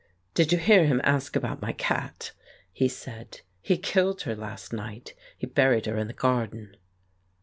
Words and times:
"Did 0.33 0.51
you 0.51 0.57
hear 0.57 0.87
him 0.87 0.99
ask 1.03 1.35
about 1.35 1.61
my 1.61 1.73
cat?" 1.73 2.31
he 2.71 2.87
said. 2.87 3.41
"He 3.61 3.77
killed 3.77 4.21
her 4.23 4.35
last 4.35 4.73
night; 4.73 5.13
he 5.37 5.45
buried 5.45 5.85
her 5.85 5.95
in 5.97 6.07
the 6.07 6.13
garden." 6.13 6.75